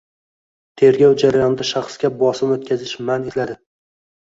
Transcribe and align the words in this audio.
Tergov 0.83 1.13
jarayonida 1.25 1.69
shaxsga 1.75 2.13
bosim 2.25 2.59
o‘tkazish 2.59 2.99
man 3.11 3.33
etilading 3.33 3.67